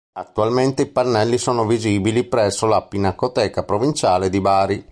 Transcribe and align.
Attualmente 0.13 0.81
i 0.81 0.85
pannelli 0.87 1.37
sono 1.37 1.67
visibili 1.67 2.23
presso 2.23 2.65
la 2.65 2.81
Pinacoteca 2.81 3.61
provinciale 3.63 4.31
di 4.31 4.41
Bari. 4.41 4.89